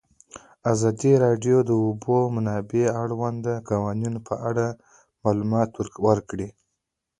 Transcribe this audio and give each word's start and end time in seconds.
ازادي 0.71 1.11
راډیو 1.25 1.57
د 1.63 1.65
د 1.69 1.71
اوبو 1.85 2.17
منابع 2.35 2.85
د 2.89 2.93
اړونده 3.01 3.53
قوانینو 3.69 4.19
په 4.27 4.35
اړه 4.49 4.65
معلومات 5.23 5.71
ورکړي. 6.09 6.49